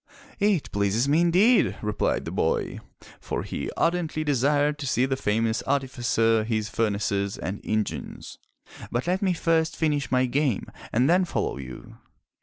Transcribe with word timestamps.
''"It 0.55 0.71
pleases 0.71 1.07
me 1.07 1.21
indeed," 1.21 1.77
replied 1.83 2.25
the 2.25 2.31
boy, 2.31 2.79
for 3.19 3.43
he 3.43 3.69
ardently 3.77 4.23
desired 4.23 4.79
to 4.79 4.87
see 4.87 5.05
the 5.05 5.15
famous 5.15 5.61
artificer, 5.67 6.43
his 6.43 6.69
furnaces 6.69 7.37
and 7.37 7.61
engines. 7.63 8.39
"But 8.89 9.05
let 9.05 9.21
me 9.21 9.33
first 9.33 9.75
finish 9.77 10.11
my 10.11 10.25
game 10.25 10.65
and 10.91 11.07
then 11.07 11.23
follow 11.23 11.57
you." 11.57 11.97